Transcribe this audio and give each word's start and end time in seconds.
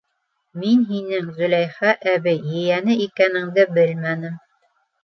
Мин 0.61 0.79
һинең 0.91 1.27
Зөләйха 1.35 1.93
әбей 2.15 2.43
ейәне 2.57 2.99
икәнеңде 3.07 3.69
белмәнем. 3.79 4.43